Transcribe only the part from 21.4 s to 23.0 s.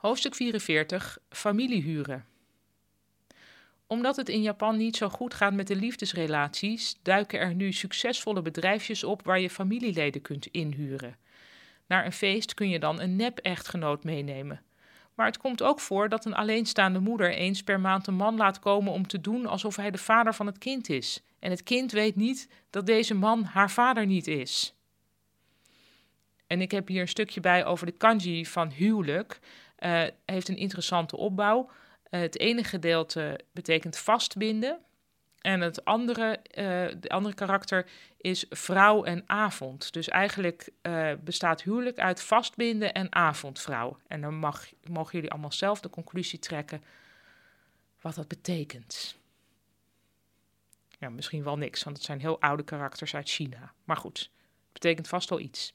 het kind weet niet dat